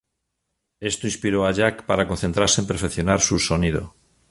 Esto 0.79 1.05
inspiró 1.05 1.45
a 1.45 1.51
Jack 1.51 1.85
para 1.85 2.07
concentrarse 2.07 2.59
en 2.61 2.65
perfeccionar 2.65 3.21
su 3.21 3.37
sonido. 3.37 3.93